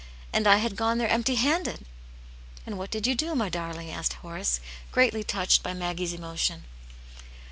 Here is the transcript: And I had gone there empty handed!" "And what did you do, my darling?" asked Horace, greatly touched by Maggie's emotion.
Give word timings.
And 0.33 0.47
I 0.47 0.55
had 0.57 0.77
gone 0.77 0.97
there 0.97 1.07
empty 1.07 1.35
handed!" 1.35 1.85
"And 2.65 2.79
what 2.79 2.89
did 2.89 3.05
you 3.05 3.13
do, 3.13 3.35
my 3.35 3.49
darling?" 3.49 3.91
asked 3.91 4.13
Horace, 4.13 4.59
greatly 4.91 5.23
touched 5.23 5.61
by 5.61 5.75
Maggie's 5.75 6.11
emotion. 6.11 6.63